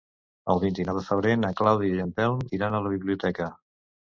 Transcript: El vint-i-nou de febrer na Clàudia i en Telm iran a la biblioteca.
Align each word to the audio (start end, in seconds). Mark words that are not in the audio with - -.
El 0.53 0.61
vint-i-nou 0.63 0.97
de 0.99 1.03
febrer 1.09 1.35
na 1.41 1.51
Clàudia 1.61 1.99
i 1.99 2.03
en 2.07 2.15
Telm 2.21 2.41
iran 2.61 2.79
a 2.79 2.83
la 2.87 2.93
biblioteca. 2.99 3.53